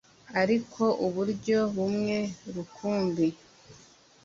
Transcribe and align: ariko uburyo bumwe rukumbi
ariko 0.41 0.83
uburyo 1.05 1.57
bumwe 1.75 2.17
rukumbi 2.53 3.27